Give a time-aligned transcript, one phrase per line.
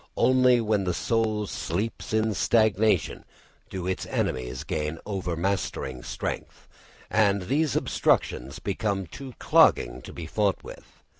[0.17, 3.23] Only when the soul sleeps in stagnation
[3.69, 6.67] do its enemies gain overmastering strength,
[7.11, 10.73] and these obstructions become too clogging to be fought through.